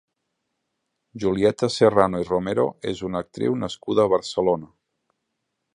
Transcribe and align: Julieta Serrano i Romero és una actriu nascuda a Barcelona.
Julieta 1.23 1.69
Serrano 1.75 2.23
i 2.23 2.27
Romero 2.31 2.65
és 2.93 3.05
una 3.09 3.23
actriu 3.27 3.61
nascuda 3.65 4.07
a 4.07 4.13
Barcelona. 4.15 4.73